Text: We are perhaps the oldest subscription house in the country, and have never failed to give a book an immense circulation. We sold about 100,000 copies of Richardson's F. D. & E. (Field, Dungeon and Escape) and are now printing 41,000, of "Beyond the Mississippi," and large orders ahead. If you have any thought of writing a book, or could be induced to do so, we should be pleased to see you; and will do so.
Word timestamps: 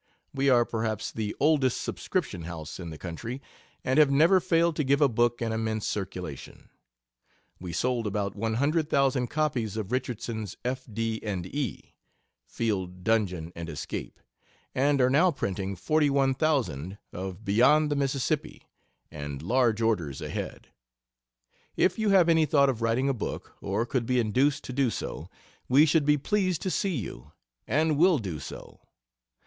We 0.33 0.49
are 0.49 0.65
perhaps 0.65 1.11
the 1.11 1.35
oldest 1.39 1.79
subscription 1.79 2.41
house 2.45 2.79
in 2.79 2.89
the 2.89 2.97
country, 2.97 3.39
and 3.83 3.99
have 3.99 4.09
never 4.09 4.39
failed 4.39 4.75
to 4.77 4.83
give 4.83 4.99
a 4.99 5.07
book 5.07 5.41
an 5.43 5.51
immense 5.51 5.85
circulation. 5.85 6.69
We 7.59 7.71
sold 7.71 8.07
about 8.07 8.35
100,000 8.35 9.27
copies 9.27 9.77
of 9.77 9.91
Richardson's 9.91 10.57
F. 10.65 10.87
D. 10.91 11.21
& 11.45 11.45
E. 11.53 11.93
(Field, 12.47 13.03
Dungeon 13.03 13.51
and 13.55 13.69
Escape) 13.69 14.19
and 14.73 14.99
are 14.99 15.09
now 15.11 15.29
printing 15.29 15.75
41,000, 15.75 16.97
of 17.13 17.45
"Beyond 17.45 17.91
the 17.91 17.95
Mississippi," 17.95 18.63
and 19.11 19.43
large 19.43 19.81
orders 19.81 20.19
ahead. 20.19 20.69
If 21.77 21.99
you 21.99 22.09
have 22.09 22.27
any 22.27 22.47
thought 22.47 22.69
of 22.69 22.81
writing 22.81 23.07
a 23.07 23.13
book, 23.13 23.55
or 23.61 23.85
could 23.85 24.07
be 24.07 24.19
induced 24.19 24.63
to 24.63 24.73
do 24.73 24.89
so, 24.89 25.29
we 25.69 25.85
should 25.85 26.05
be 26.07 26.17
pleased 26.17 26.63
to 26.63 26.71
see 26.71 26.95
you; 26.95 27.33
and 27.67 27.99
will 27.99 28.17
do 28.17 28.39
so. 28.39 28.79